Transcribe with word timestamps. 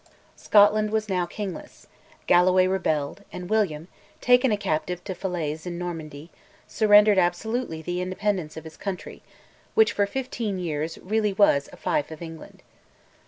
Scotland 0.35 0.89
was 0.89 1.07
now 1.09 1.27
kingless; 1.27 1.85
Galloway 2.25 2.65
rebelled, 2.65 3.23
and 3.31 3.51
William, 3.51 3.87
taken 4.19 4.51
a 4.51 4.57
captive 4.57 5.03
to 5.03 5.13
Falaise 5.13 5.67
in 5.67 5.77
Normandy, 5.77 6.31
surrendered 6.67 7.19
absolutely 7.19 7.83
the 7.83 8.01
independence 8.01 8.57
of 8.57 8.63
his 8.63 8.77
country, 8.77 9.21
which, 9.75 9.93
for 9.93 10.07
fifteen 10.07 10.57
years, 10.57 10.97
really 11.03 11.33
was 11.33 11.69
a 11.71 11.77
fief 11.77 12.09
of 12.09 12.19
England. 12.23 12.63